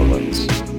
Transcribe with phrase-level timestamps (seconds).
[0.00, 0.69] Howlands.